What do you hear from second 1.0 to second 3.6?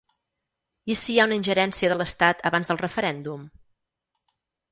si hi ha una ingerència de l’estat abans del referèndum?